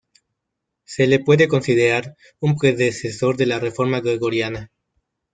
[0.83, 4.71] Se le puede considerar un predecesor de la Reforma gregoriana.